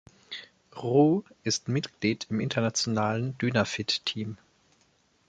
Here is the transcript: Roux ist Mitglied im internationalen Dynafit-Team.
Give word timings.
Roux 0.77 1.23
ist 1.43 1.67
Mitglied 1.67 2.25
im 2.31 2.39
internationalen 2.39 3.37
Dynafit-Team. 3.37 4.39